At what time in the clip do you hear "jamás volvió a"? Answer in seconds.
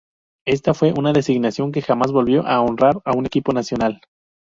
1.83-2.59